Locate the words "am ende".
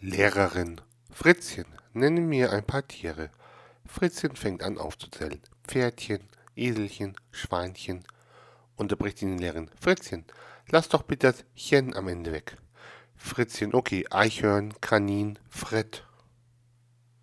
11.96-12.30